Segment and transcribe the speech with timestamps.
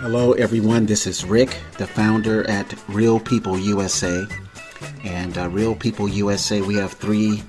[0.00, 0.86] Hello, everyone.
[0.86, 4.24] This is Rick, the founder at Real People USA.
[5.04, 7.42] And uh, Real People USA, we have three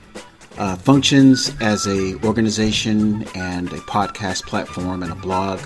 [0.57, 5.61] uh, functions as a organization and a podcast platform and a blog.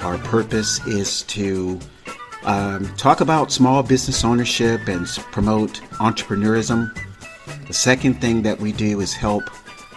[0.00, 1.78] Our purpose is to
[2.44, 6.98] um, talk about small business ownership and promote entrepreneurism.
[7.66, 9.42] The second thing that we do is help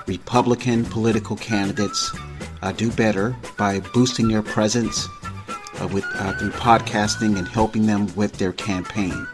[0.06, 2.14] Republican political candidates
[2.62, 5.08] uh, do better by boosting their presence
[5.82, 9.28] uh, with uh, through podcasting and helping them with their campaign.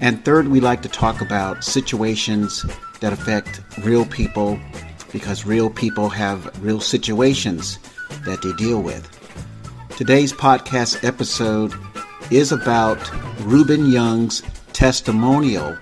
[0.00, 2.64] And third, we like to talk about situations
[3.00, 4.58] that affect real people
[5.12, 7.78] because real people have real situations
[8.24, 9.08] that they deal with.
[9.96, 11.72] Today's podcast episode
[12.30, 12.98] is about
[13.40, 15.76] Rubin Young's testimonial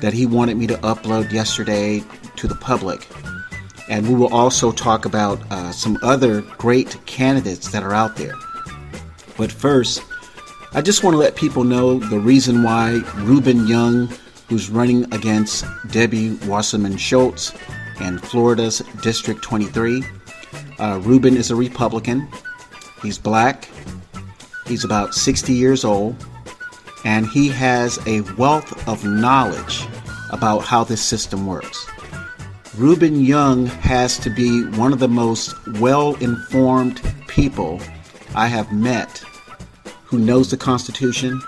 [0.00, 2.02] that he wanted me to upload yesterday
[2.36, 3.06] to the public.
[3.88, 8.34] And we will also talk about uh, some other great candidates that are out there.
[9.42, 10.04] But first,
[10.72, 14.08] I just want to let people know the reason why Rubin Young,
[14.48, 17.52] who's running against Debbie Wasserman Schultz
[18.00, 20.04] in Florida's District 23,
[20.78, 22.28] uh, Rubin is a Republican.
[23.02, 23.68] He's black.
[24.68, 26.14] He's about 60 years old.
[27.04, 29.88] And he has a wealth of knowledge
[30.30, 31.84] about how this system works.
[32.76, 37.80] Rubin Young has to be one of the most well informed people
[38.34, 39.22] I have met
[40.12, 41.40] who knows the Constitution.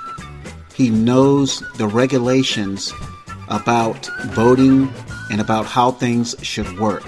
[0.74, 2.94] He knows the regulations
[3.48, 4.90] about voting
[5.30, 7.04] and about how things should work.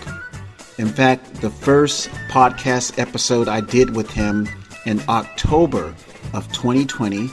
[0.76, 4.46] In fact, the first podcast episode I did with him
[4.84, 5.94] in October
[6.34, 7.28] of 2020,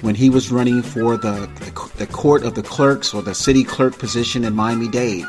[0.00, 3.62] when he was running for the, the, the court of the clerks or the city
[3.62, 5.24] clerk position in Miami Dade,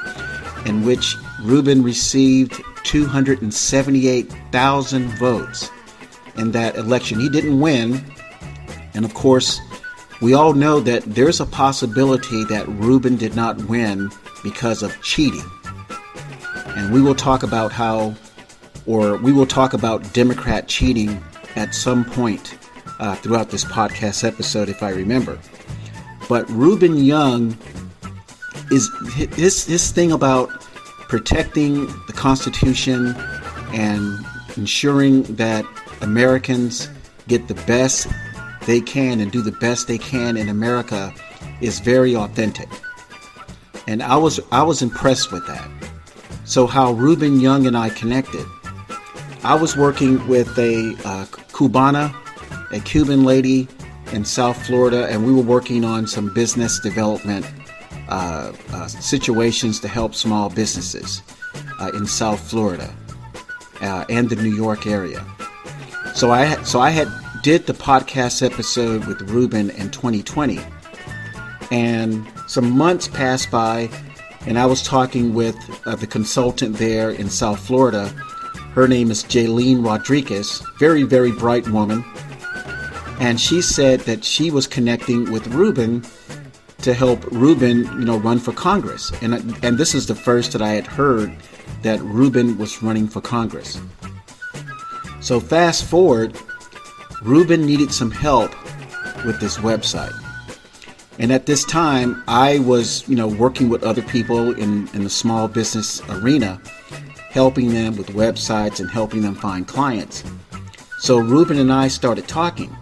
[0.66, 5.70] in which Rubin received 278,000 votes
[6.38, 7.20] in that election.
[7.20, 8.04] He didn't win.
[8.94, 9.60] And of course,
[10.22, 14.10] we all know that there's a possibility that Rubin did not win
[14.44, 15.44] because of cheating.
[16.76, 18.16] And we will talk about how,
[18.86, 21.24] or we will talk about Democrat cheating
[21.56, 22.58] at some point
[23.00, 25.40] uh, throughout this podcast episode, if I remember.
[26.30, 27.58] But Rubin Young
[28.72, 28.90] is
[29.36, 30.50] his, his thing about
[31.10, 33.16] protecting the Constitution
[33.74, 34.26] and
[34.56, 35.66] ensuring that
[36.02, 36.90] Americans
[37.28, 38.08] get the best
[38.66, 41.14] they can and do the best they can in America
[41.62, 42.70] is very authentic.
[43.88, 45.70] And I was I was impressed with that.
[46.46, 48.46] So how Rubin Young and I connected.
[49.44, 52.14] I was working with a uh, Cubana,
[52.72, 53.68] a Cuban lady
[54.12, 57.46] in South Florida, and we were working on some business development
[58.10, 61.24] uh, uh, situations to help small businesses
[61.80, 62.94] uh, in South Florida
[63.82, 65.26] uh, and the New York area.
[66.14, 67.08] So I so I had
[67.42, 70.60] did the podcast episode with Rubin in 2020,
[71.72, 73.90] and some months passed by,
[74.46, 75.56] and I was talking with
[75.88, 78.10] uh, the consultant there in South Florida.
[78.74, 82.06] Her name is Jaylene Rodriguez, very very bright woman,
[83.20, 86.04] and she said that she was connecting with Rubin
[86.82, 89.12] to help Rubin, you know, run for Congress.
[89.22, 89.34] And
[89.64, 91.36] and this is the first that I had heard
[91.84, 93.80] that Rubin was running for Congress.
[95.22, 96.36] So fast forward,
[97.22, 98.52] Rubin needed some help
[99.24, 100.14] with this website.
[101.20, 105.10] And at this time, I was, you know, working with other people in, in the
[105.12, 106.60] small business arena,
[107.30, 110.24] helping them with websites and helping them find clients.
[110.98, 112.76] So Rubin and I started talking.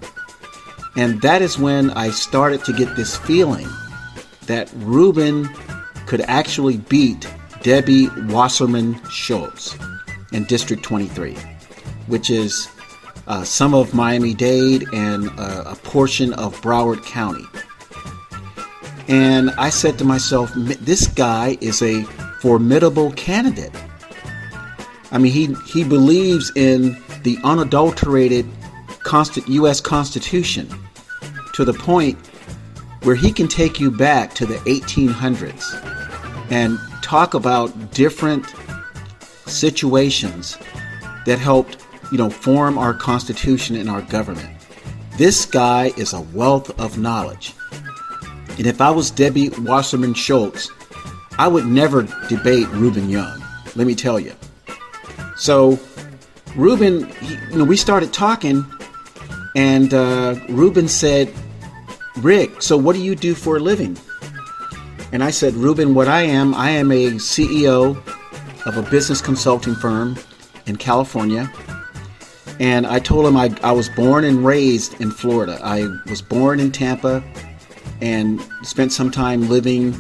[0.95, 3.67] And that is when I started to get this feeling
[4.47, 5.49] that Rubin
[6.05, 7.27] could actually beat
[7.63, 9.77] Debbie Wasserman Schultz
[10.31, 11.35] in District 23
[12.09, 12.67] which is
[13.27, 17.45] uh, some of Miami Dade and uh, a portion of Broward County.
[19.07, 22.03] And I said to myself, this guy is a
[22.41, 23.71] formidable candidate.
[25.11, 28.45] I mean, he, he believes in the unadulterated
[29.47, 29.81] U.S.
[29.81, 30.69] Constitution
[31.53, 32.17] to the point
[33.03, 38.45] where he can take you back to the 1800s and talk about different
[39.47, 40.57] situations
[41.25, 41.78] that helped
[42.11, 44.49] you know, form our Constitution and our government.
[45.17, 47.53] This guy is a wealth of knowledge.
[48.57, 50.69] And if I was Debbie Wasserman Schultz,
[51.37, 53.41] I would never debate Rubin Young.
[53.75, 54.33] Let me tell you.
[55.35, 55.79] So,
[56.55, 58.65] Rubin, he, you know, we started talking,
[59.55, 61.33] and uh, Rubin said,
[62.17, 63.97] Rick, so what do you do for a living?
[65.11, 67.95] And I said, Rubin, what I am, I am a CEO
[68.65, 70.17] of a business consulting firm
[70.65, 71.51] in California
[72.59, 75.59] And I told him I, I was born and raised in Florida.
[75.63, 77.23] I was born in Tampa
[78.01, 79.95] and spent some time living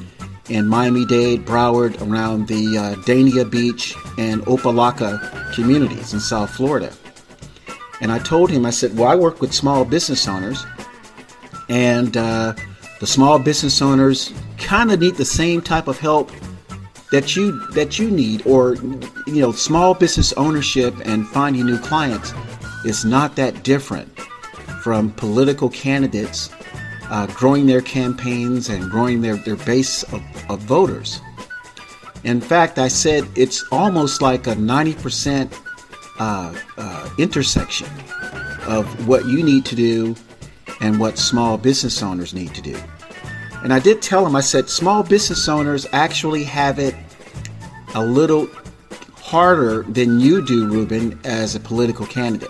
[0.49, 6.91] in Miami Dade, Broward, around the uh, Dania Beach and Opa-locka communities in South Florida.
[8.01, 10.65] And I told him, I said, well, I work with small business owners,
[11.67, 12.53] and uh,
[12.99, 16.31] the small business owners kind of need the same type of help
[17.11, 22.33] that you that you need, or you know, small business ownership and finding new clients
[22.85, 24.07] is not that different
[24.83, 26.49] from political candidates
[27.09, 31.19] uh, growing their campaigns and growing their, their base of, of voters.
[32.23, 35.53] In fact, I said it's almost like a 90%
[36.19, 37.87] uh, uh, intersection
[38.67, 40.15] of what you need to do
[40.81, 42.77] and what small business owners need to do.
[43.63, 46.95] And I did tell him, I said, small business owners actually have it
[47.93, 48.47] a little
[49.17, 52.49] harder than you do, Rubin, as a political candidate.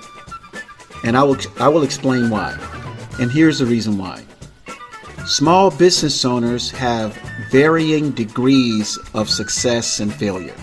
[1.03, 2.57] And I will, I will explain why.
[3.19, 4.23] And here's the reason why.
[5.25, 7.15] Small business owners have
[7.51, 10.55] varying degrees of success and failure.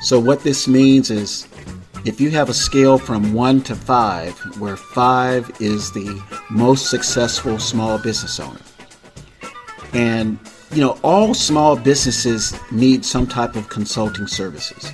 [0.00, 1.48] So, what this means is
[2.04, 7.58] if you have a scale from 1 to 5, where 5 is the most successful
[7.58, 8.60] small business owner,
[9.94, 10.38] and
[10.72, 14.92] you know, all small businesses need some type of consulting services.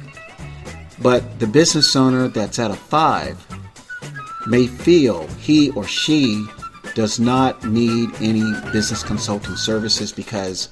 [1.01, 6.47] But the business owner that's at a 5 may feel he or she
[6.95, 10.69] does not need any business consulting services because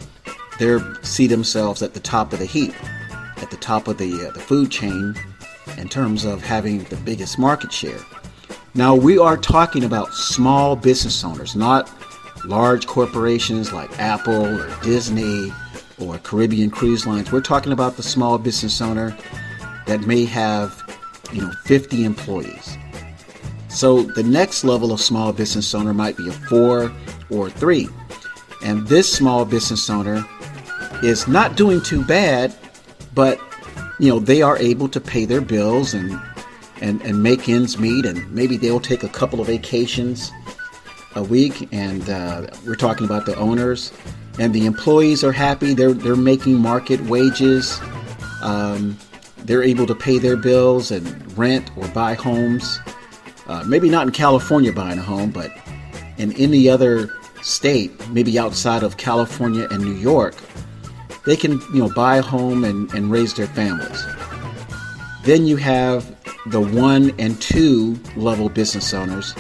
[0.59, 2.75] they see themselves at the top of the heap,
[3.41, 5.15] at the top of the, uh, the food chain
[5.79, 8.01] in terms of having the biggest market share.
[8.75, 11.89] Now, we are talking about small business owners, not
[12.45, 15.53] large corporations like Apple or Disney
[16.01, 17.33] or Caribbean Cruise Lines.
[17.33, 19.17] We're talking about the small business owner
[19.87, 20.83] that may have,
[21.33, 22.77] you know, 50 employees.
[23.69, 26.93] So the next level of small business owner might be a four
[27.31, 27.89] or three.
[28.65, 30.25] And this small business owner
[31.03, 32.55] is not doing too bad,
[33.15, 33.41] but
[34.01, 36.21] you know, they are able to pay their bills and
[36.81, 40.31] and, and make ends meet and maybe they'll take a couple of vacations
[41.15, 43.93] a week and uh, we're talking about the owners
[44.39, 45.75] and the employees are happy.
[45.75, 47.81] They're they're making market wages.
[48.43, 48.97] Um,
[49.39, 52.79] they're able to pay their bills and rent or buy homes.
[53.47, 55.51] Uh, maybe not in California buying a home, but
[56.19, 57.11] in any other
[57.41, 60.35] state, maybe outside of California and New York,
[61.25, 64.05] they can you know buy a home and, and raise their families.
[65.25, 66.15] Then you have
[66.47, 69.35] the one and two level business owners,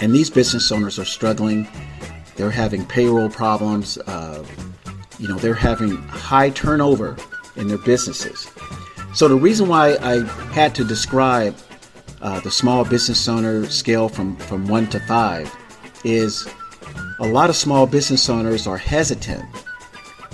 [0.00, 1.68] and these business owners are struggling.
[2.36, 3.98] They're having payroll problems.
[3.98, 4.44] Uh,
[5.18, 7.16] you know, they're having high turnover
[7.56, 8.48] in their businesses.
[9.14, 11.56] So the reason why I had to describe
[12.20, 15.50] uh, the small business owner scale from, from one to five
[16.04, 16.46] is
[17.18, 19.44] a lot of small business owners are hesitant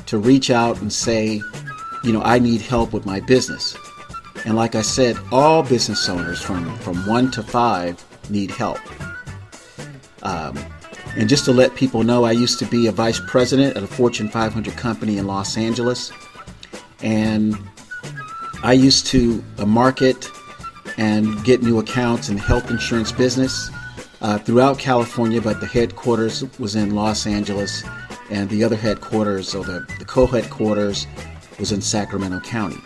[0.07, 1.41] to reach out and say,
[2.03, 3.77] you know, I need help with my business.
[4.45, 8.81] And like I said, all business owners from, from one to five need help.
[10.23, 10.59] Um,
[11.17, 13.87] and just to let people know, I used to be a vice president at a
[13.87, 16.13] Fortune 500 company in Los Angeles.
[17.03, 17.57] And
[18.63, 20.29] I used to uh, market
[20.97, 23.71] and get new accounts in the health insurance business
[24.21, 27.83] uh, throughout California, but the headquarters was in Los Angeles,
[28.31, 31.07] and the other headquarters, or the, the co headquarters,
[31.59, 32.81] was in Sacramento County.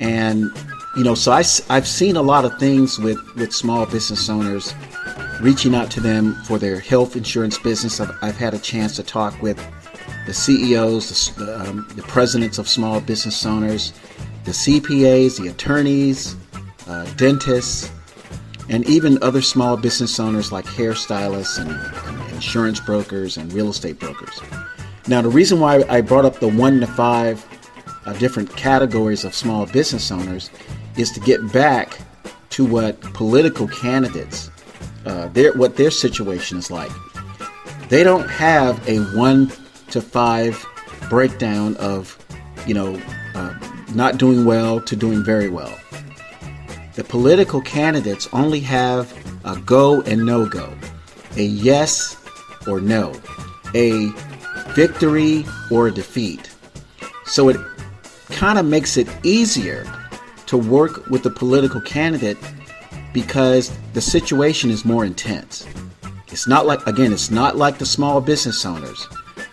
[0.00, 0.50] And,
[0.96, 4.74] you know, so I, I've seen a lot of things with, with small business owners
[5.44, 8.00] reaching out to them for their health insurance business.
[8.00, 9.62] I've, I've had a chance to talk with
[10.26, 13.92] the CEOs, the, um, the presidents of small business owners,
[14.44, 16.34] the CPAs, the attorneys,
[16.88, 17.90] uh, dentists,
[18.70, 23.98] and even other small business owners like hairstylists and, and insurance brokers and real estate
[23.98, 24.40] brokers.
[25.08, 27.46] Now, the reason why I brought up the one to five
[28.06, 30.48] uh, different categories of small business owners
[30.96, 31.98] is to get back
[32.50, 34.50] to what political candidates,
[35.06, 36.92] uh, their, what their situation is like.
[37.88, 39.52] They don't have a one
[39.90, 40.64] to five
[41.08, 42.18] breakdown of,
[42.66, 43.00] you know,
[43.34, 43.54] uh,
[43.94, 45.76] not doing well to doing very well
[46.94, 49.12] the political candidates only have
[49.44, 50.72] a go and no go,
[51.36, 52.16] a yes
[52.68, 53.12] or no,
[53.74, 54.08] a
[54.74, 56.50] victory or a defeat.
[57.26, 57.56] So it
[58.28, 59.84] kind of makes it easier
[60.46, 62.38] to work with the political candidate
[63.14, 65.66] because the situation is more intense.
[66.28, 69.04] It's not like, again, it's not like the small business owners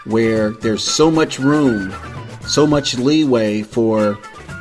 [0.06, 1.94] where there's so much room,
[2.42, 4.18] so much leeway for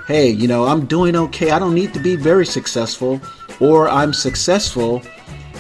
[0.07, 1.53] hey, you know, I'm doing okay.
[1.53, 3.21] I don't need to be very successful.
[3.61, 5.03] or I'm successful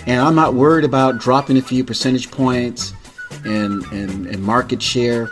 [0.06, 2.92] and I'm not worried about dropping a few percentage points
[3.44, 5.30] and, and, and market share.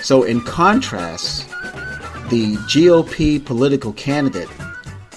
[0.00, 1.48] So, in contrast,
[2.30, 4.48] the GOP political candidate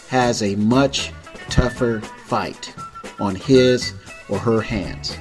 [0.10, 1.12] has a much
[1.50, 2.74] tougher fight
[3.20, 3.94] on his
[4.30, 5.18] or her hands.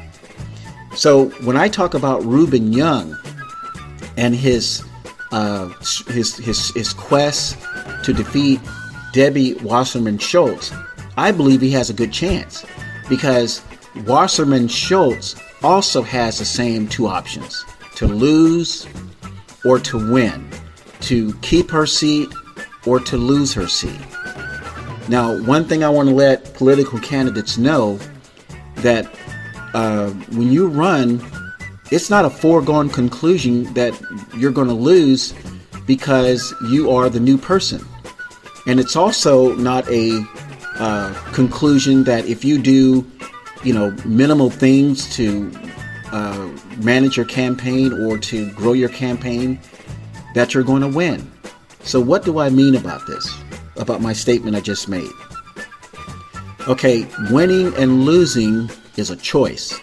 [0.95, 3.17] So, when I talk about Rubin Young
[4.17, 4.85] and his
[5.33, 5.69] uh,
[6.09, 7.59] his, his his quest
[8.05, 8.61] to defeat
[9.13, 10.73] Debbie Wasserman Schultz,
[11.17, 12.65] I believe he has a good chance
[13.09, 13.63] because
[14.07, 17.65] Wasserman Schultz also has the same two options
[17.97, 18.87] to lose
[19.65, 20.49] or to win,
[21.01, 22.29] to keep her seat
[22.87, 24.01] or to lose her seat.
[25.09, 27.99] Now, one thing I want to let political candidates know
[28.77, 29.07] that
[29.75, 31.23] uh, when you run,
[31.91, 33.93] it's not a foregone conclusion that
[34.37, 35.35] you're going to lose
[35.87, 37.85] because you are the new person.
[38.67, 40.25] And it's also not a
[40.79, 43.07] uh, conclusion that if you do,
[43.63, 45.53] you know, minimal things to
[46.13, 49.61] uh, manage your campaign or to grow your campaign,
[50.35, 51.31] that you're going to win.
[51.83, 53.44] So, what do I mean about this?
[53.77, 55.11] About my statement I just made?
[56.69, 59.79] Okay, winning and losing is a choice.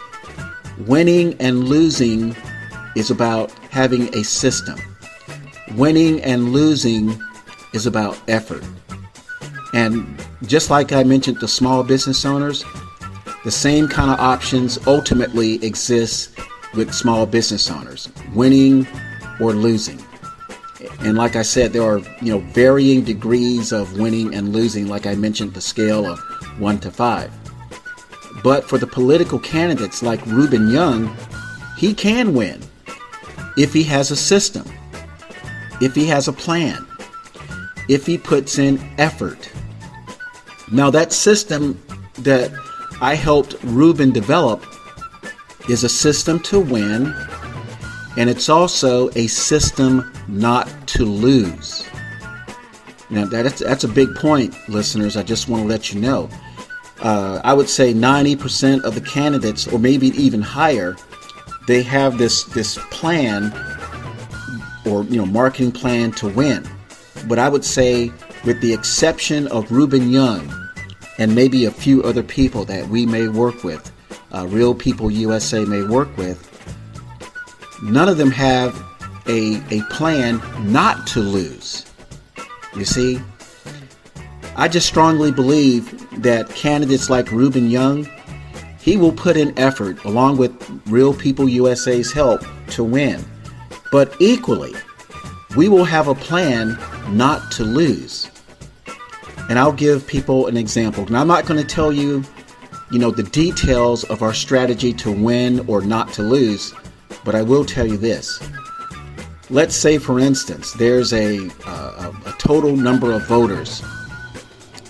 [0.79, 2.35] Winning and losing
[2.95, 4.79] is about having a system.
[5.75, 7.21] Winning and losing
[7.73, 8.63] is about effort.
[9.73, 12.65] And just like I mentioned the small business owners,
[13.43, 16.37] the same kind of options ultimately exist
[16.73, 18.87] with small business owners, winning
[19.39, 19.99] or losing.
[21.01, 25.05] And like I said, there are, you know, varying degrees of winning and losing, like
[25.05, 26.19] I mentioned the scale of
[26.59, 27.31] 1 to 5.
[28.43, 31.15] But for the political candidates like Rubin Young,
[31.77, 32.61] he can win
[33.57, 34.65] if he has a system,
[35.81, 36.85] if he has a plan,
[37.87, 39.51] if he puts in effort.
[40.71, 41.81] Now, that system
[42.19, 42.51] that
[43.01, 44.63] I helped Rubin develop
[45.69, 47.13] is a system to win,
[48.17, 51.87] and it's also a system not to lose.
[53.09, 55.17] Now, that's, that's a big point, listeners.
[55.17, 56.29] I just want to let you know.
[57.01, 60.95] Uh, I would say 90% of the candidates, or maybe even higher,
[61.67, 63.53] they have this this plan
[64.85, 66.67] or you know marketing plan to win.
[67.27, 68.11] But I would say,
[68.45, 70.51] with the exception of Rubin Young,
[71.17, 73.91] and maybe a few other people that we may work with,
[74.33, 76.50] uh, Real People USA may work with,
[77.81, 78.75] none of them have
[79.27, 81.85] a, a plan not to lose.
[82.75, 83.19] You see?
[84.55, 88.07] I just strongly believe that candidates like Rubin Young,
[88.79, 90.51] he will put in effort along with
[90.87, 93.23] Real People USA's help to win.
[93.91, 94.73] But equally,
[95.55, 96.77] we will have a plan
[97.09, 98.29] not to lose.
[99.49, 101.05] And I'll give people an example.
[101.05, 102.23] And I'm not going to tell you,
[102.89, 106.73] you know, the details of our strategy to win or not to lose,
[107.23, 108.41] but I will tell you this.
[109.49, 113.83] Let's say, for instance, there's a, a, a total number of voters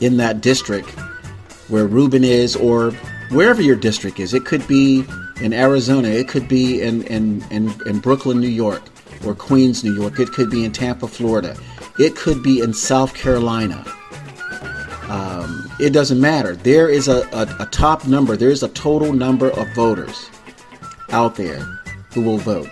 [0.01, 0.89] in that district
[1.67, 2.91] where Rubin is, or
[3.31, 4.33] wherever your district is.
[4.33, 5.05] It could be
[5.41, 8.83] in Arizona, it could be in, in, in, in Brooklyn, New York,
[9.25, 11.57] or Queens, New York, it could be in Tampa, Florida,
[11.97, 13.83] it could be in South Carolina.
[15.09, 16.55] Um, it doesn't matter.
[16.55, 20.29] There is a, a, a top number, there is a total number of voters
[21.09, 21.80] out there
[22.13, 22.70] who will vote.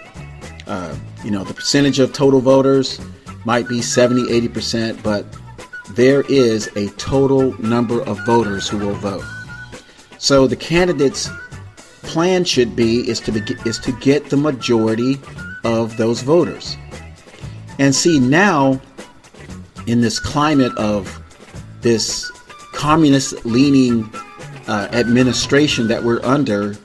[0.67, 2.99] Uh, you know, the percentage of total voters
[3.45, 5.25] might be 70, 80%, but
[5.91, 9.23] there is a total number of voters who will vote.
[10.17, 11.29] So the candidate's
[12.03, 15.19] plan should be is to be, is to get the majority
[15.63, 16.77] of those voters.
[17.79, 18.81] And see now
[19.87, 21.21] in this climate of
[21.81, 22.29] this
[22.73, 24.09] communist leaning
[24.67, 26.75] uh, administration that we're under,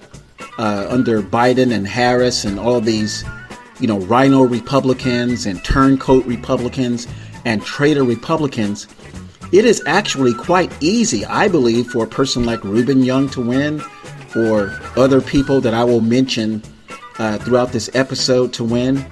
[0.59, 3.25] uh, under Biden and Harris and all these,
[3.81, 7.07] you know, RINO Republicans and turncoat Republicans
[7.45, 8.87] and traitor Republicans,
[9.53, 13.83] it is actually quite easy, I believe, for a person like Rubin Young to win,
[14.35, 16.63] or other people that I will mention
[17.19, 19.05] uh, throughout this episode to win,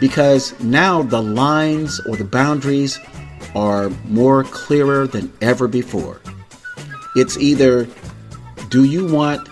[0.00, 2.98] because now the lines or the boundaries
[3.54, 6.20] are more clearer than ever before.
[7.16, 7.88] It's either
[8.68, 9.48] do you want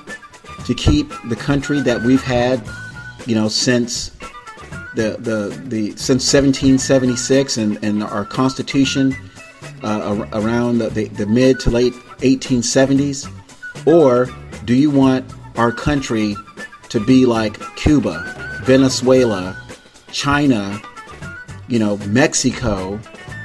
[0.66, 2.62] to keep the country that we've had,
[3.26, 4.10] you know, since
[4.94, 9.14] the the, the since 1776 and, and our Constitution
[9.82, 13.30] uh, around the, the, the mid to late 1870s,
[13.86, 14.28] or
[14.64, 15.24] do you want
[15.56, 16.34] our country
[16.88, 19.56] to be like Cuba, Venezuela,
[20.12, 20.80] China,
[21.68, 22.98] you know, Mexico,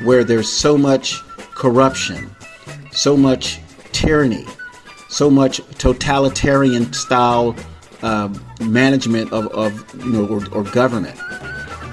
[0.04, 1.22] where there's so much
[1.54, 2.34] corruption,
[2.92, 3.60] so much
[3.92, 4.46] tyranny,
[5.12, 7.56] so much totalitarian style
[8.02, 11.20] uh, management of, of you know or, or government.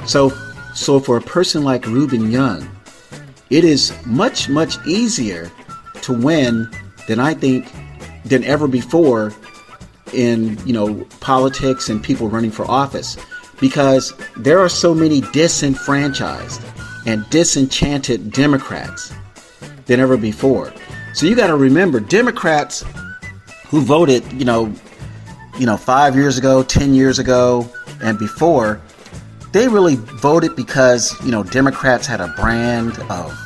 [0.06, 0.30] So
[0.74, 2.70] so for a person like Rubin Young,
[3.50, 5.50] it is much much easier
[6.02, 6.70] to win
[7.08, 7.70] than I think
[8.24, 9.34] than ever before
[10.12, 13.16] in you know politics and people running for office
[13.60, 16.62] because there are so many disenfranchised
[17.06, 19.12] and disenchanted Democrats
[19.86, 20.72] than ever before.
[21.14, 22.84] So you got to remember Democrats
[23.68, 24.72] who voted, you know,
[25.58, 27.68] you know, 5 years ago, 10 years ago
[28.00, 28.80] and before,
[29.52, 33.36] they really voted because, you know, Democrats had a brand of,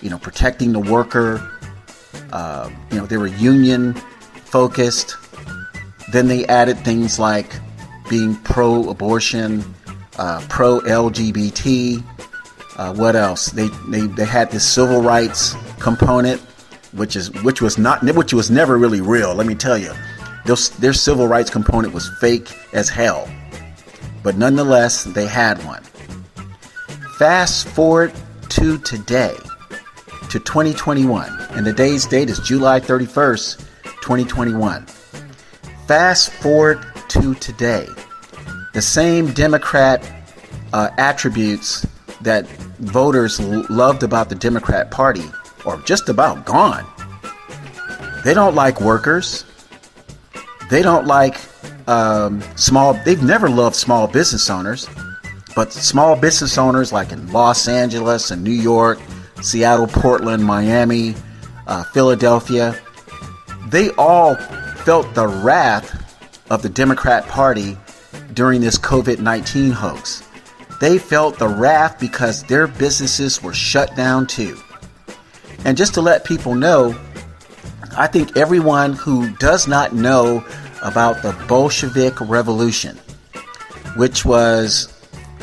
[0.00, 1.46] you know, protecting the worker.
[2.32, 3.94] Uh, you know, they were union
[4.44, 5.16] focused.
[6.12, 7.52] Then they added things like
[8.08, 9.64] being pro abortion,
[10.18, 12.02] uh, pro LGBT.
[12.76, 13.46] Uh, what else?
[13.46, 16.40] They, they they had this civil rights component,
[16.92, 19.34] which is which was not which was never really real.
[19.34, 19.92] Let me tell you,
[20.44, 23.28] their, their civil rights component was fake as hell,
[24.22, 25.82] but nonetheless they had one.
[27.18, 28.12] Fast forward
[28.50, 29.36] to today,
[30.30, 33.58] to 2021, and today's date is July 31st,
[34.00, 34.86] 2021.
[35.86, 37.86] Fast forward to today.
[38.72, 40.08] The same Democrat
[40.72, 41.86] uh, attributes
[42.22, 42.46] that
[42.78, 45.28] voters loved about the Democrat Party
[45.70, 46.86] are just about gone.
[48.24, 49.44] They don't like workers.
[50.68, 51.38] They don't like
[51.88, 54.88] um, small, they've never loved small business owners.
[55.56, 59.00] But small business owners like in Los Angeles and New York,
[59.42, 61.14] Seattle, Portland, Miami,
[61.66, 62.78] uh, Philadelphia,
[63.68, 64.36] they all
[64.84, 65.96] felt the wrath
[66.50, 67.76] of the Democrat Party
[68.34, 70.22] during this COVID 19 hoax.
[70.80, 74.58] They felt the wrath because their businesses were shut down too.
[75.64, 76.98] And just to let people know,
[77.96, 80.44] I think everyone who does not know
[80.82, 82.96] about the Bolshevik Revolution,
[83.96, 84.88] which was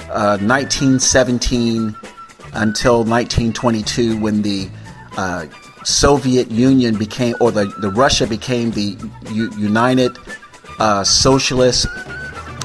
[0.09, 1.95] uh, 1917
[2.53, 4.69] until 1922 when the
[5.17, 5.45] uh,
[5.83, 8.97] Soviet Union became, or the, the Russia became the
[9.31, 10.17] U- United
[10.79, 11.87] uh, Socialist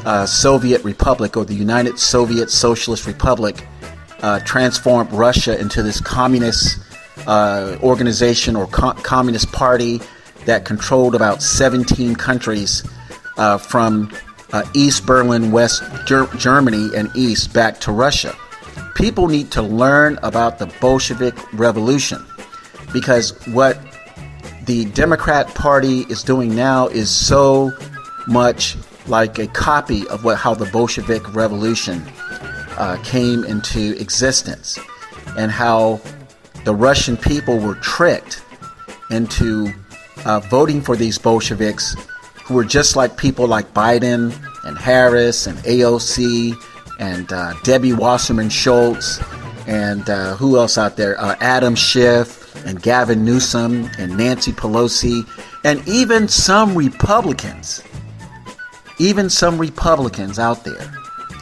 [0.04, 3.66] uh, Soviet Republic or the United Soviet Socialist Republic
[4.22, 6.78] uh, transformed Russia into this communist
[7.26, 10.00] uh, organization or co- communist party
[10.46, 12.82] that controlled about 17 countries
[13.38, 14.12] uh, from
[14.52, 18.34] uh, East Berlin, West Ger- Germany, and East back to Russia.
[18.94, 22.24] People need to learn about the Bolshevik Revolution
[22.92, 23.78] because what
[24.66, 27.72] the Democrat Party is doing now is so
[28.28, 32.02] much like a copy of what how the Bolshevik Revolution
[32.78, 34.78] uh, came into existence,
[35.36, 36.00] and how
[36.64, 38.44] the Russian people were tricked
[39.10, 39.72] into
[40.24, 41.96] uh, voting for these Bolsheviks,
[42.44, 46.54] who were just like people like Biden and Harris and AOC
[46.98, 49.20] and uh, Debbie Wasserman Schultz
[49.66, 51.18] and uh, who else out there?
[51.20, 55.26] Uh, Adam Schiff and Gavin Newsom and Nancy Pelosi
[55.64, 57.82] and even some Republicans
[59.02, 60.92] even some Republicans out there,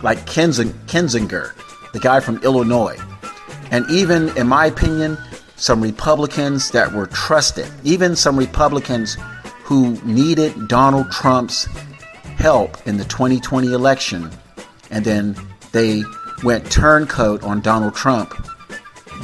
[0.03, 1.53] like Kinzinger,
[1.93, 2.97] the guy from Illinois,
[3.71, 5.17] and even, in my opinion,
[5.57, 9.17] some Republicans that were trusted, even some Republicans
[9.63, 11.67] who needed Donald Trump's
[12.37, 14.31] help in the 2020 election,
[14.91, 15.37] and then
[15.73, 16.03] they
[16.43, 18.35] went turncoat on Donald Trump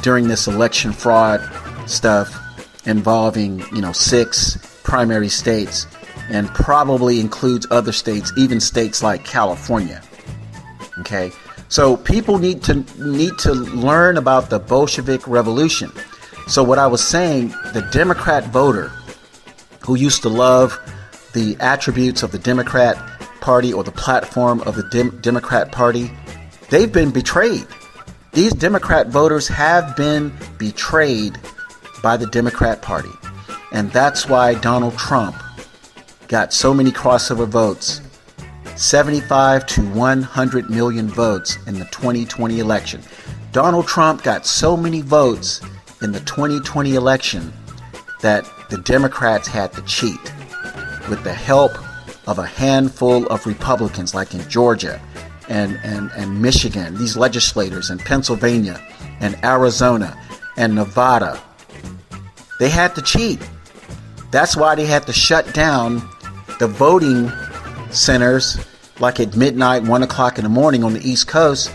[0.03, 1.41] during this election fraud
[1.89, 2.39] stuff
[2.87, 5.87] involving, you know, six primary states
[6.29, 10.03] and probably includes other states, even states like California.
[10.99, 11.33] Okay?
[11.68, 15.90] So people need to need to learn about the Bolshevik Revolution.
[16.46, 18.92] So what I was saying, the Democrat voter
[19.81, 20.79] who used to love
[21.33, 22.96] the attributes of the Democrat
[23.40, 26.11] Party or the platform of the Dem- Democrat Party,
[26.70, 27.66] they've been betrayed.
[28.33, 31.38] These Democrat voters have been betrayed
[32.02, 33.11] by the Democrat Party.
[33.72, 35.37] And that's why Donald Trump
[36.29, 38.00] got so many crossover votes
[38.77, 43.03] 75 to 100 million votes in the 2020 election.
[43.53, 45.62] Donald Trump got so many votes
[46.03, 47.53] in the 2020 election
[48.21, 50.21] that the Democrats had to cheat
[51.09, 51.73] with the help
[52.29, 55.01] of a handful of Republicans, like in Georgia
[55.49, 58.81] and, and, and Michigan, these legislators in Pennsylvania
[59.21, 60.21] and Arizona
[60.57, 61.41] and Nevada.
[62.59, 63.39] They had to cheat.
[64.31, 66.03] That's why they had to shut down
[66.59, 67.31] the voting
[67.90, 68.59] centers
[69.01, 71.72] like at midnight, one o'clock in the morning on the East Coast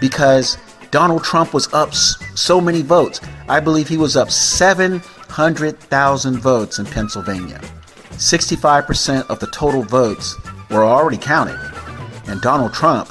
[0.00, 0.58] because
[0.90, 3.20] Donald Trump was up so many votes.
[3.48, 7.60] I believe he was up 700,000 votes in Pennsylvania.
[8.12, 10.36] 65% of the total votes
[10.70, 11.58] were already counted,
[12.26, 13.10] and Donald Trump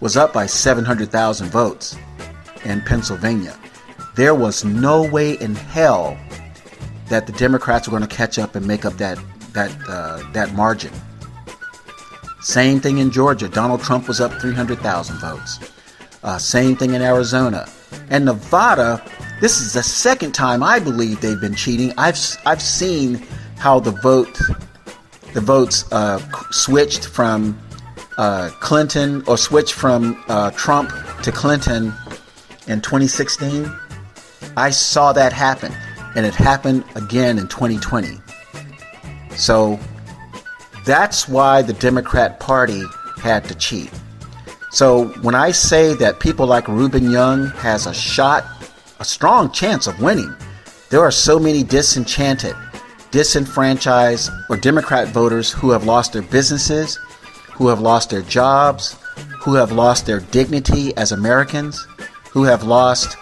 [0.00, 1.96] was up by 700,000 votes
[2.64, 3.56] in Pennsylvania.
[4.16, 6.18] There was no way in hell
[7.08, 9.18] that the Democrats were going to catch up and make up that
[9.52, 10.92] that uh, that margin.
[12.40, 13.48] Same thing in Georgia.
[13.48, 15.60] Donald Trump was up 300,000 votes.
[16.22, 17.66] Uh, same thing in Arizona
[18.10, 19.02] and Nevada.
[19.40, 21.92] This is the second time I believe they've been cheating.
[21.96, 23.14] I've I've seen
[23.56, 24.38] how the vote
[25.32, 26.18] the votes uh,
[26.50, 27.58] switched from
[28.18, 31.94] uh, Clinton or switched from uh, Trump to Clinton
[32.66, 33.70] in 2016.
[34.56, 35.72] I saw that happen,
[36.16, 38.18] and it happened again in 2020.
[39.36, 39.78] So
[40.90, 42.82] that's why the Democrat Party
[43.22, 43.92] had to cheat.
[44.72, 48.44] So when I say that people like Rubin Young has a shot,
[48.98, 50.34] a strong chance of winning,
[50.90, 52.56] there are so many disenchanted,
[53.12, 56.96] disenfranchised, or Democrat voters who have lost their businesses,
[57.52, 58.96] who have lost their jobs,
[59.42, 61.86] who have lost their dignity as Americans,
[62.32, 63.16] who have lost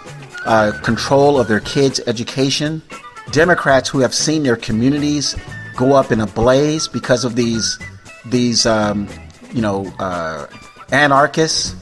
[0.46, 2.80] uh, control of their kids' education,
[3.30, 5.36] Democrats who have seen their communities
[5.78, 7.78] go up in a blaze because of these
[8.26, 9.08] these um,
[9.54, 10.46] you know uh,
[10.90, 11.76] anarchists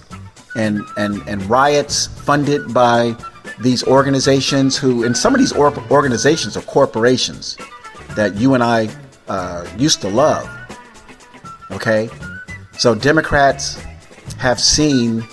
[0.54, 3.16] and, and and riots funded by
[3.60, 7.56] these organizations who and some of these or- organizations are corporations
[8.14, 8.88] that you and I
[9.28, 10.46] uh, used to love.
[11.70, 12.10] Okay,
[12.78, 13.80] so Democrats
[14.38, 15.24] have seen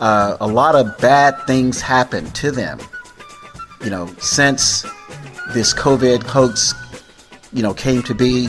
[0.00, 2.78] uh, a lot of bad things happen to them.
[3.84, 4.82] You know, since
[5.52, 6.72] this COVID hoax
[7.52, 8.48] you know, came to be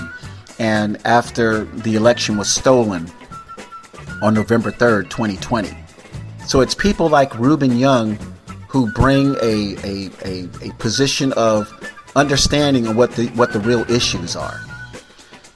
[0.59, 3.11] and after the election was stolen
[4.21, 5.75] on November 3rd, 2020.
[6.45, 8.17] So it's people like Rubin Young
[8.67, 11.71] who bring a, a, a, a position of
[12.15, 14.59] understanding of what the what the real issues are.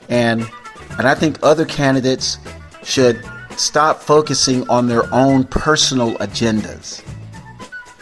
[0.10, 0.50] And
[0.98, 2.38] and I think other candidates
[2.84, 3.24] should
[3.58, 7.04] stop focusing on their own personal agendas.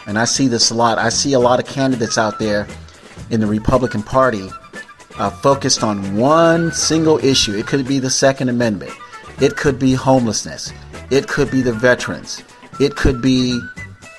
[0.08, 0.98] And I see this a lot.
[0.98, 2.68] I see a lot of candidates out there
[3.32, 4.50] in the Republican Party
[5.18, 7.56] uh, focused on one single issue.
[7.56, 8.92] It could be the Second Amendment,
[9.42, 10.74] it could be homelessness,
[11.10, 12.44] it could be the veterans,
[12.80, 13.60] it could be,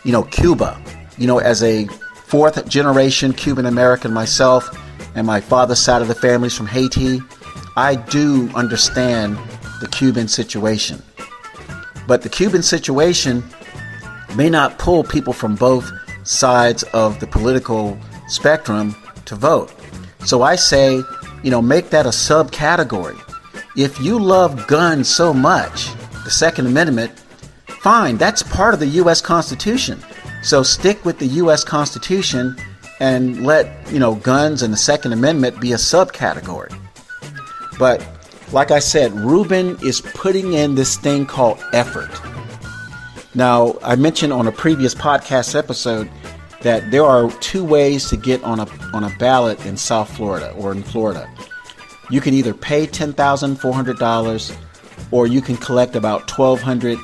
[0.05, 0.81] you know, Cuba.
[1.19, 1.87] You know, as a
[2.27, 4.69] fourth generation Cuban American myself,
[5.15, 7.21] and my father's side of the family is from Haiti,
[7.77, 9.39] I do understand
[9.81, 11.03] the Cuban situation.
[12.07, 13.43] But the Cuban situation
[14.37, 15.91] may not pull people from both
[16.25, 19.73] sides of the political spectrum to vote.
[20.27, 21.03] So I say,
[21.43, 23.17] you know, make that a subcategory.
[23.77, 25.89] If you love guns so much,
[26.25, 27.13] the Second Amendment,
[27.69, 29.21] fine, that's part of the U.S.
[29.21, 30.03] Constitution.
[30.43, 31.63] So stick with the U.S.
[31.63, 32.57] Constitution
[32.99, 36.77] and let, you know, guns and the Second Amendment be a subcategory.
[37.79, 38.05] But
[38.51, 42.11] like I said, Rubin is putting in this thing called effort.
[43.35, 46.11] Now, I mentioned on a previous podcast episode
[46.67, 50.51] that there are two ways to get on a on a ballot in South Florida
[50.59, 51.31] or in Florida.
[52.11, 54.53] You can either pay ten thousand four hundred dollars,
[55.13, 56.99] or you can collect about twelve hundred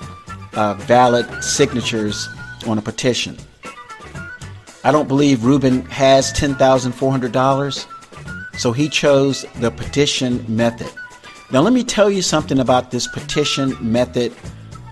[0.54, 2.28] uh, valid signatures
[2.66, 3.36] on a petition.
[4.82, 7.86] I don't believe Rubin has ten thousand four hundred dollars,
[8.58, 10.90] so he chose the petition method.
[11.52, 14.32] Now, let me tell you something about this petition method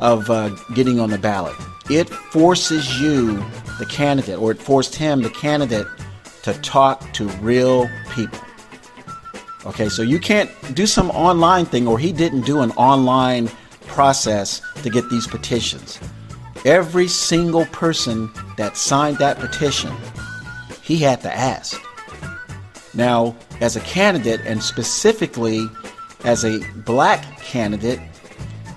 [0.01, 1.57] of uh, getting on the ballot.
[1.89, 3.45] It forces you
[3.81, 5.87] the candidate, or it forced him, the candidate,
[6.45, 8.39] to talk to real people.
[9.67, 13.49] Okay, so you can't do some online thing, or he didn't do an online
[13.89, 15.99] process to get these petitions.
[16.65, 19.93] Every single person that signed that petition,
[20.83, 21.81] he had to ask.
[22.95, 25.69] Now, as a candidate, and specifically
[26.25, 28.01] as a black candidate,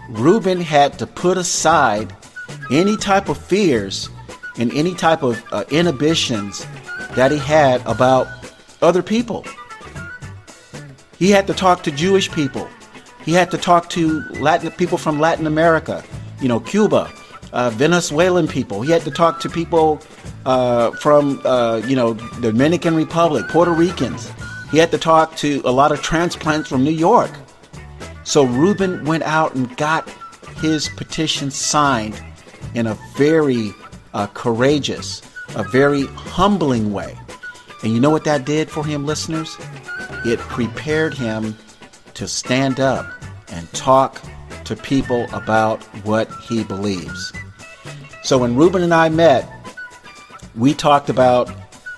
[0.10, 2.16] Rubin had to put aside
[2.72, 4.10] any type of fears
[4.58, 6.66] and any type of uh, inhibitions
[7.16, 8.28] that he had about
[8.82, 9.46] other people.
[11.18, 12.68] He had to talk to Jewish people.
[13.24, 16.04] He had to talk to Latin people from Latin America,
[16.42, 17.10] you know, Cuba,
[17.54, 18.82] uh, Venezuelan people.
[18.82, 20.02] He had to talk to people
[20.46, 24.32] uh, from, uh, you know, the Dominican Republic, Puerto Ricans.
[24.72, 27.32] He had to talk to a lot of transplants from New York.
[28.24, 30.10] So Rubin went out and got
[30.58, 32.22] his petition signed
[32.74, 33.72] in a very
[34.14, 35.22] uh, courageous,
[35.56, 37.18] a very humbling way.
[37.84, 39.56] And you know what that did for him, listeners?
[40.26, 41.58] It prepared him
[42.14, 43.06] to stand up
[43.50, 44.22] and talk
[44.66, 47.34] to people about what he believes.
[48.24, 49.50] So when Rubin and I met,
[50.56, 51.52] we talked about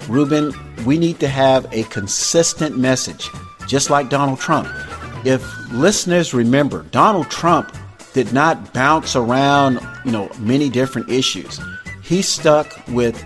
[0.07, 0.53] Rubin
[0.85, 3.29] we need to have a consistent message,
[3.67, 4.67] just like Donald Trump.
[5.25, 7.75] If listeners remember, Donald Trump
[8.13, 11.59] did not bounce around, you know, many different issues.
[12.05, 13.21] He stuck with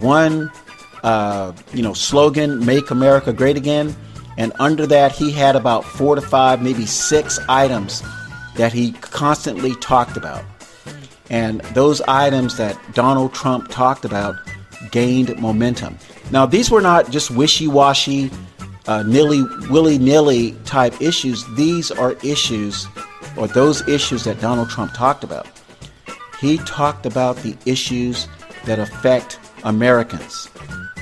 [0.00, 0.50] one,
[1.04, 3.94] uh, you know, slogan, "Make America Great Again,"
[4.38, 8.02] and under that, he had about four to five, maybe six items
[8.56, 10.44] that he constantly talked about.
[11.28, 14.36] And those items that Donald Trump talked about
[14.90, 15.98] gained momentum.
[16.30, 18.30] Now, these were not just wishy washy,
[18.86, 21.44] uh, nilly, willy nilly type issues.
[21.56, 22.86] These are issues,
[23.36, 25.46] or those issues that Donald Trump talked about.
[26.46, 28.28] He talked about the issues
[28.66, 30.48] that affect Americans,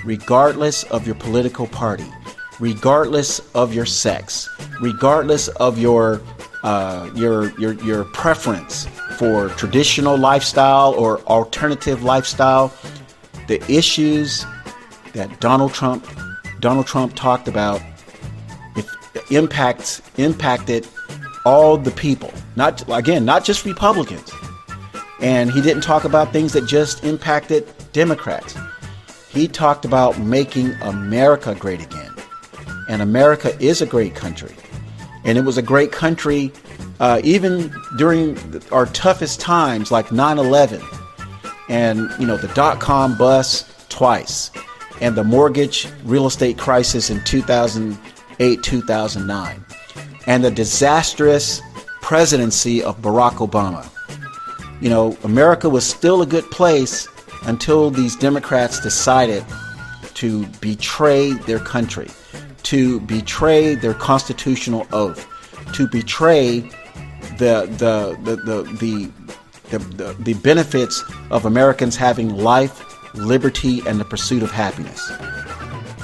[0.03, 2.11] regardless of your political party,
[2.61, 4.49] regardless of your sex,
[4.81, 6.23] regardless of your
[6.63, 8.87] uh, your your your preference
[9.19, 12.73] for traditional lifestyle or alternative lifestyle,
[13.47, 14.47] the issues
[15.13, 16.07] that Donald Trump
[16.61, 17.83] Donald Trump talked about
[18.77, 20.89] if impacts impacted
[21.45, 24.33] all the people, not again, not just Republicans.
[25.20, 28.57] And he didn't talk about things that just impacted Democrats.
[29.31, 32.12] He talked about making America great again.
[32.88, 34.55] And America is a great country.
[35.24, 36.53] And it was a great country
[37.00, 38.38] uh, even during
[38.70, 40.83] our toughest times like 9-11
[41.68, 44.50] and you know the dot-com bust twice
[45.00, 49.64] and the mortgage real estate crisis in 2008 2009
[50.27, 51.61] and the disastrous
[52.00, 53.88] presidency of barack obama
[54.81, 57.09] you know america was still a good place
[57.43, 59.45] until these democrats decided
[60.15, 62.09] to betray their country
[62.63, 65.27] to betray their constitutional oath
[65.73, 66.61] to betray
[67.39, 69.13] the the the the the,
[69.71, 72.83] the, the, the benefits of Americans having life,
[73.15, 75.11] liberty, and the pursuit of happiness.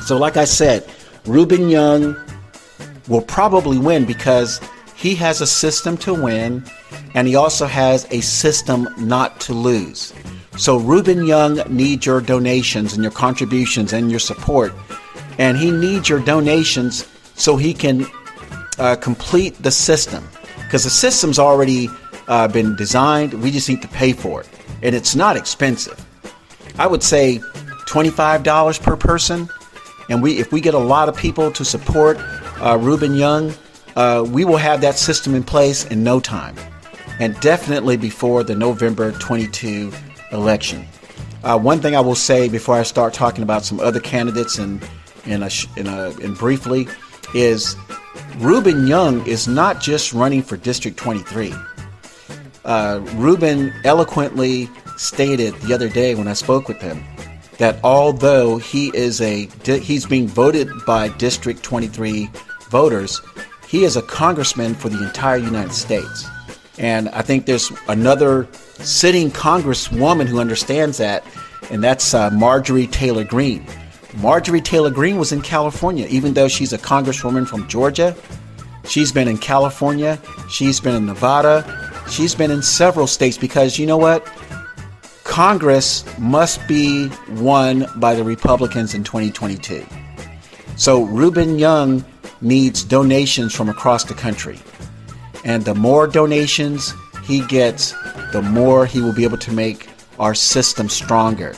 [0.03, 0.89] So, like I said,
[1.27, 2.17] Rubin Young
[3.09, 4.61] will probably win because
[4.97, 6.65] he has a system to win
[7.15, 10.13] and he also has a system not to lose.
[10.57, 14.73] So, Rubin Young needs your donations and your contributions and your support.
[15.39, 18.07] And he needs your donations so he can
[18.79, 20.29] uh, complete the system
[20.65, 21.89] because the system's already
[22.29, 23.35] uh, been designed.
[23.35, 24.49] We just need to pay for it,
[24.83, 25.99] and it's not expensive.
[26.79, 27.41] I would say
[27.87, 29.49] twenty-five dollars per person,
[30.11, 32.19] and we if we get a lot of people to support
[32.61, 33.53] uh, Rubin Young,
[33.97, 36.57] uh, we will have that system in place in no time,
[37.21, 39.93] and definitely before the November 22
[40.33, 40.87] election.
[41.45, 44.83] Uh, one thing I will say before I start talking about some other candidates and
[45.27, 46.89] in a, in a, in briefly
[47.35, 47.77] is
[48.39, 51.55] Rubin Young is not just running for District 23.
[52.65, 57.05] Uh, Rubin eloquently stated the other day when I spoke with him
[57.59, 62.31] that although he is a he's being voted by District 23
[62.71, 63.21] voters,
[63.69, 66.27] he is a congressman for the entire United States.
[66.81, 71.23] And I think there's another sitting congresswoman who understands that,
[71.71, 73.67] and that's uh, Marjorie Taylor Greene.
[74.17, 78.17] Marjorie Taylor Greene was in California, even though she's a congresswoman from Georgia.
[78.89, 80.19] She's been in California.
[80.49, 81.65] She's been in Nevada.
[82.11, 84.27] She's been in several states because you know what?
[85.25, 89.87] Congress must be won by the Republicans in 2022.
[90.77, 92.07] So Rubin Young
[92.41, 94.59] needs donations from across the country.
[95.45, 97.93] And the more donations he gets,
[98.33, 101.55] the more he will be able to make our system stronger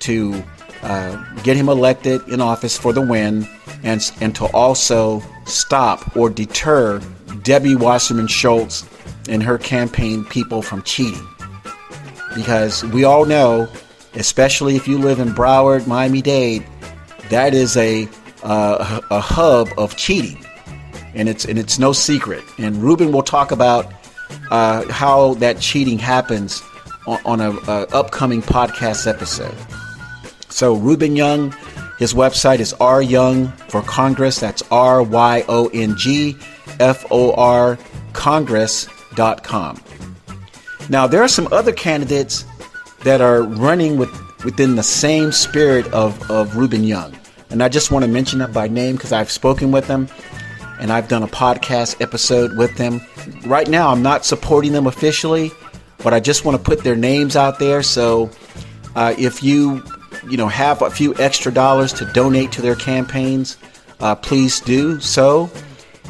[0.00, 0.42] to
[0.82, 3.46] uh, get him elected in office for the win,
[3.82, 7.00] and, and to also stop or deter
[7.42, 8.86] Debbie Wasserman Schultz
[9.28, 11.26] and her campaign people from cheating.
[12.34, 13.68] Because we all know,
[14.14, 16.66] especially if you live in Broward, Miami Dade,
[17.30, 18.08] that is a,
[18.42, 20.45] uh, a hub of cheating.
[21.16, 22.44] And it's, and it's no secret.
[22.58, 23.92] And Rubin will talk about
[24.50, 26.62] uh, how that cheating happens
[27.06, 29.54] on, on a, a upcoming podcast episode.
[30.50, 31.54] So Rubin Young,
[31.98, 34.38] his website is R Young for Congress.
[34.38, 36.36] That's R Y O N G
[36.78, 37.78] F O R
[38.12, 39.82] Congress.com.
[40.88, 42.44] Now, there are some other candidates
[43.02, 44.10] that are running with,
[44.44, 47.16] within the same spirit of, of Rubin Young.
[47.50, 50.08] And I just want to mention them by name because I've spoken with them
[50.78, 53.00] and I've done a podcast episode with them.
[53.46, 55.50] Right now, I'm not supporting them officially,
[56.02, 57.82] but I just want to put their names out there.
[57.82, 58.30] So
[58.94, 59.82] uh, if you
[60.28, 63.56] you know have a few extra dollars to donate to their campaigns,
[64.00, 65.50] uh, please do so.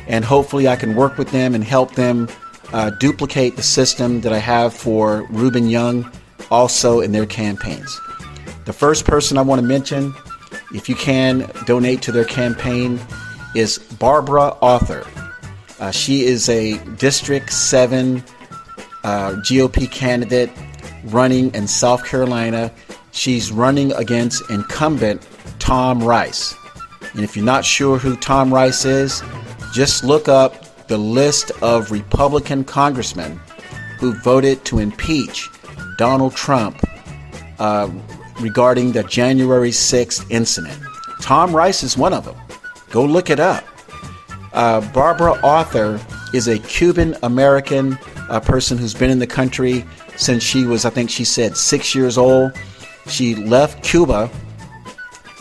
[0.08, 2.28] And hopefully, I can work with them and help them
[2.72, 6.10] uh, duplicate the system that I have for Rubin Young
[6.50, 8.00] also in their campaigns.
[8.66, 10.14] The first person I want to mention
[10.72, 13.00] if you can donate to their campaign,
[13.54, 15.06] is Barbara Arthur.
[15.78, 18.22] Uh, she is a District 7
[19.04, 20.50] uh, GOP candidate
[21.04, 22.72] running in South Carolina.
[23.12, 25.26] She's running against incumbent
[25.58, 26.54] Tom Rice.
[27.14, 29.22] And if you're not sure who Tom Rice is,
[29.72, 33.40] just look up the list of Republican congressmen
[33.98, 35.48] who voted to impeach
[35.98, 36.78] Donald Trump
[37.58, 37.90] uh,
[38.40, 40.78] regarding the January 6th incident.
[41.22, 42.36] Tom Rice is one of them.
[42.96, 43.62] Go look it up.
[44.54, 46.00] Uh, Barbara Arthur
[46.32, 47.98] is a Cuban American
[48.30, 49.84] uh, person who's been in the country
[50.16, 52.52] since she was, I think she said, six years old.
[53.06, 54.30] She left Cuba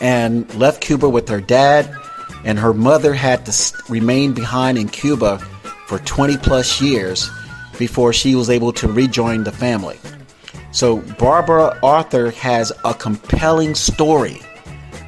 [0.02, 1.90] and left Cuba with her dad,
[2.44, 5.38] and her mother had to remain behind in Cuba
[5.86, 7.30] for 20 plus years
[7.78, 9.98] before she was able to rejoin the family.
[10.72, 14.42] So, Barbara Arthur has a compelling story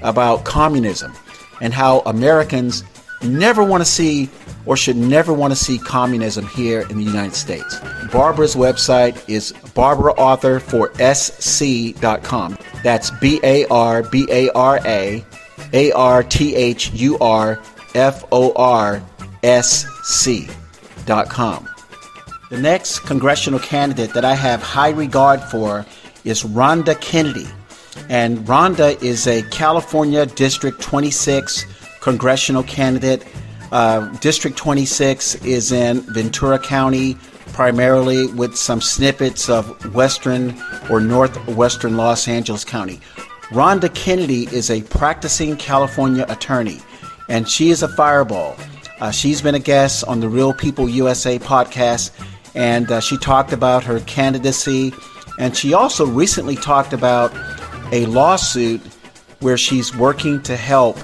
[0.00, 1.12] about communism
[1.60, 2.84] and how Americans
[3.22, 4.28] never want to see
[4.66, 7.78] or should never want to see communism here in the United States.
[8.12, 12.58] Barbara's website is barbaraarthur for sc.com.
[12.82, 15.24] That's B A R B A R A
[15.72, 17.60] A R T H U R
[17.94, 19.02] F O R
[19.42, 21.68] S C.com.
[22.50, 25.84] The next congressional candidate that I have high regard for
[26.24, 27.46] is Ronda Kennedy.
[28.08, 31.66] And Ronda is a California District 26
[32.00, 33.26] congressional candidate.
[33.70, 37.16] Uh, District 26 is in Ventura County,
[37.52, 40.56] primarily with some snippets of western
[40.90, 43.00] or northwestern Los Angeles County.
[43.52, 46.80] Ronda Kennedy is a practicing California attorney,
[47.28, 48.56] and she is a fireball.
[49.00, 52.10] Uh, she's been a guest on the Real People USA podcast,
[52.54, 54.92] and uh, she talked about her candidacy,
[55.38, 57.32] and she also recently talked about
[57.92, 58.80] a lawsuit
[59.40, 60.98] where she's working to help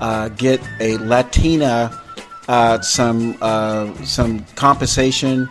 [0.00, 2.02] uh, get a Latina
[2.48, 5.46] uh, some uh, some compensation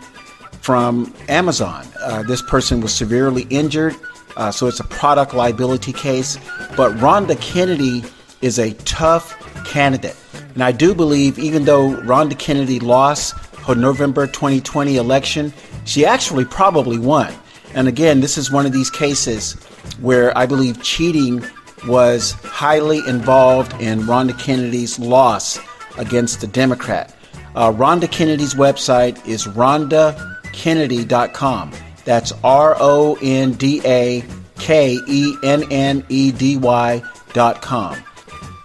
[0.60, 1.86] from Amazon.
[2.00, 3.94] Uh, this person was severely injured,
[4.36, 6.38] uh, so it's a product liability case.
[6.76, 8.04] But Ronda Kennedy
[8.40, 9.36] is a tough
[9.66, 10.16] candidate,
[10.54, 13.34] and I do believe even though Ronda Kennedy lost
[13.66, 15.52] her November 2020 election,
[15.84, 17.34] she actually probably won.
[17.74, 19.56] And again, this is one of these cases
[20.00, 21.44] where I believe cheating
[21.86, 25.60] was highly involved in Ronda Kennedy's loss
[25.98, 27.14] against the Democrat.
[27.54, 31.72] Uh, Ronda Kennedy's website is rondakennedy.com.
[32.04, 34.22] That's R O N D A
[34.58, 37.96] K E N N E D Y.com.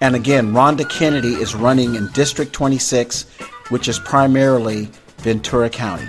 [0.02, 3.24] And again, Ronda Kennedy is running in District 26,
[3.70, 6.08] which is primarily Ventura County.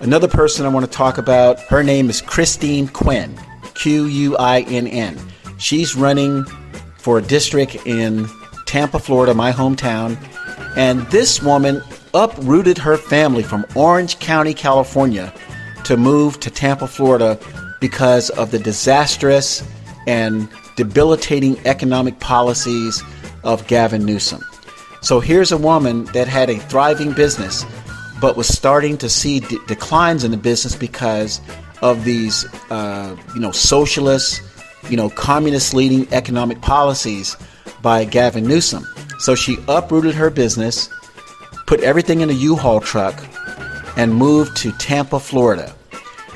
[0.00, 3.38] Another person I want to talk about, her name is Christine Quinn,
[3.74, 5.18] Q U I N N.
[5.58, 6.44] She's running
[6.98, 8.26] for a district in
[8.66, 10.16] Tampa, Florida, my hometown.
[10.76, 11.82] And this woman
[12.14, 15.32] uprooted her family from Orange County, California
[15.84, 17.38] to move to Tampa, Florida
[17.80, 19.62] because of the disastrous
[20.06, 23.02] and debilitating economic policies
[23.44, 24.42] of Gavin Newsom.
[25.02, 27.64] So here's a woman that had a thriving business
[28.20, 31.40] but was starting to see de- declines in the business because
[31.84, 34.42] of these, uh, you know, socialist
[34.90, 37.36] you know, communist leading economic policies
[37.82, 38.86] by Gavin Newsom.
[39.18, 40.88] So she uprooted her business,
[41.66, 43.14] put everything in a U-Haul truck,
[43.96, 45.74] and moved to Tampa, Florida.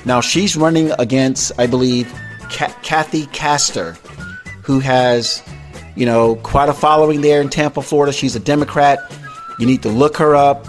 [0.05, 2.13] Now she's running against, I believe,
[2.51, 3.93] Kathy Castor,
[4.63, 5.43] who has,
[5.97, 8.13] you know, quite a following there in Tampa, Florida.
[8.13, 8.99] She's a Democrat.
[9.59, 10.67] You need to look her up.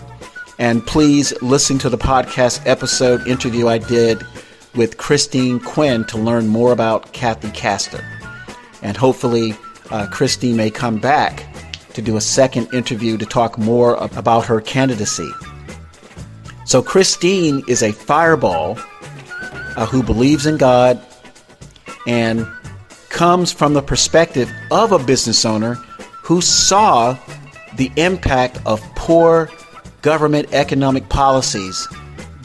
[0.58, 4.22] And please listen to the podcast episode interview I did
[4.76, 8.04] with Christine Quinn to learn more about Kathy Castor.
[8.82, 9.56] And hopefully,
[9.92, 11.46] uh, Christine may come back
[11.94, 15.30] to do a second interview to talk more about her candidacy.
[16.66, 18.78] So, Christine is a fireball
[19.76, 21.02] uh, who believes in God
[22.06, 22.48] and
[23.10, 25.74] comes from the perspective of a business owner
[26.24, 27.18] who saw
[27.76, 29.50] the impact of poor
[30.02, 31.88] government economic policies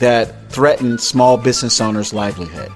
[0.05, 2.70] that threaten small business owners' livelihood.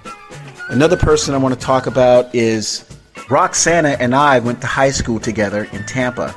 [0.71, 2.87] Another person I want to talk about is
[3.29, 6.35] Roxana and I went to high school together in Tampa.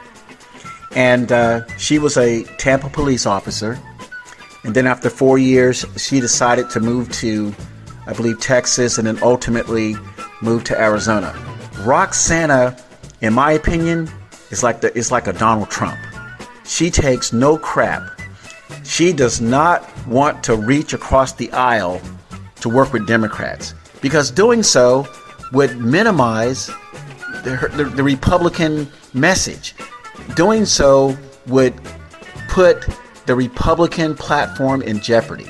[0.93, 3.79] And uh, she was a Tampa police officer.
[4.65, 7.55] And then after four years, she decided to move to,
[8.05, 9.95] I believe, Texas and then ultimately
[10.41, 11.33] moved to Arizona.
[11.85, 12.75] Roxana,
[13.21, 14.09] in my opinion,
[14.49, 15.97] is like, the, is like a Donald Trump.
[16.65, 18.20] She takes no crap
[18.91, 22.01] she does not want to reach across the aisle
[22.59, 25.07] to work with Democrats because doing so
[25.53, 26.67] would minimize
[27.45, 29.75] the, the, the Republican message.
[30.35, 31.17] Doing so
[31.47, 31.73] would
[32.49, 32.85] put
[33.27, 35.49] the Republican platform in jeopardy.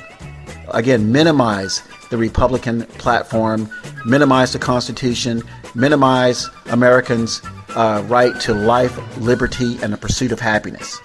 [0.72, 3.68] Again, minimize the Republican platform,
[4.06, 5.42] minimize the Constitution,
[5.74, 11.00] minimize Americans' uh, right to life, liberty, and the pursuit of happiness.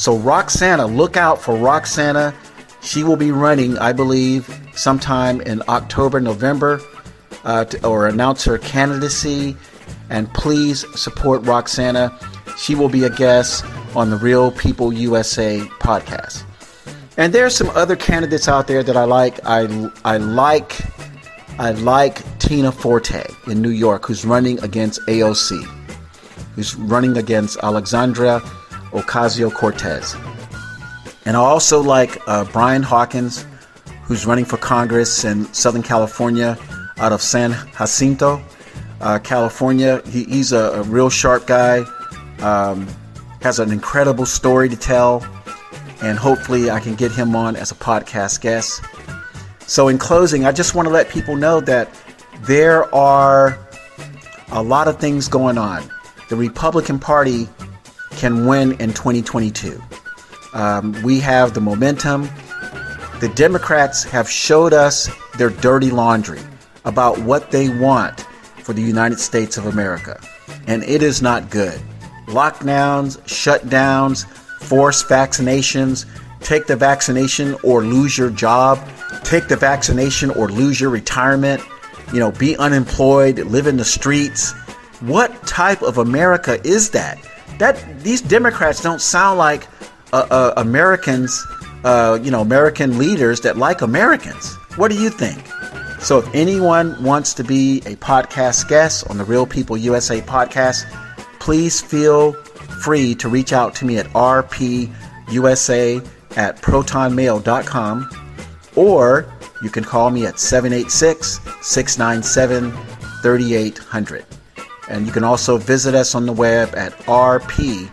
[0.00, 2.34] So, Roxana, look out for Roxana.
[2.80, 6.80] She will be running, I believe, sometime in October, November,
[7.44, 9.58] uh, to, or announce her candidacy.
[10.08, 12.18] And please support Roxana.
[12.56, 13.62] She will be a guest
[13.94, 16.44] on the Real People USA podcast.
[17.18, 19.38] And there's some other candidates out there that I like.
[19.44, 20.80] I I like
[21.58, 25.62] I like Tina Forte in New York, who's running against AOC,
[26.54, 28.40] who's running against Alexandria
[28.92, 30.16] Ocasio Cortez.
[31.24, 33.46] And I also like uh, Brian Hawkins,
[34.02, 36.58] who's running for Congress in Southern California
[36.98, 38.42] out of San Jacinto,
[39.00, 40.02] uh, California.
[40.06, 41.84] He, he's a, a, real sharp guy,
[42.40, 42.86] um,
[43.42, 45.24] has an incredible story to tell,
[46.02, 48.82] and hopefully I can get him on as a podcast guest.
[49.66, 51.88] So, in closing, I just want to let people know that
[52.42, 53.58] there are
[54.50, 55.88] a lot of things going on.
[56.28, 57.48] The Republican Party
[58.10, 59.80] can win in 2022.
[60.52, 62.28] Um, we have the momentum.
[63.20, 65.08] The Democrats have showed us
[65.38, 66.40] their dirty laundry
[66.84, 68.20] about what they want
[68.62, 70.20] for the United States of America,
[70.66, 71.80] and it is not good.
[72.26, 74.26] Lockdowns, shutdowns,
[74.60, 76.06] forced vaccinations,
[76.40, 78.78] take the vaccination or lose your job,
[79.24, 81.62] take the vaccination or lose your retirement,
[82.12, 84.52] you know, be unemployed, live in the streets.
[85.00, 87.18] What type of America is that?
[87.60, 89.68] That these Democrats don't sound like
[90.12, 91.46] uh, uh, Americans,
[91.84, 94.56] uh, you know, American leaders that like Americans.
[94.76, 95.46] What do you think?
[96.00, 100.90] So, if anyone wants to be a podcast guest on the Real People USA podcast,
[101.38, 102.32] please feel
[102.82, 108.10] free to reach out to me at rpusa at protonmail.com
[108.76, 109.32] or
[109.62, 112.72] you can call me at 786 697
[113.20, 114.39] 3800.
[114.90, 117.86] And you can also visit us on the web at rpusa.org.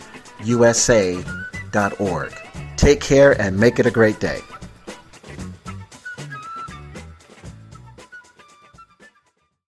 [2.75, 4.41] Take care and make it a great day.